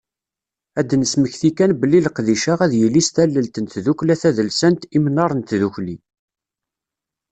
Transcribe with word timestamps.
Ad 0.79 0.85
d-nesmekti 0.89 1.49
kan 1.57 1.71
belli 1.79 1.99
leqdic-a 2.05 2.53
ad 2.65 2.73
yili 2.79 3.03
s 3.03 3.09
tallelt 3.15 3.55
n 3.59 3.65
tddukkla 3.67 4.15
tadelsant 4.21 4.87
Imnar 4.97 5.31
n 5.35 5.41
Tdukli. 5.41 5.95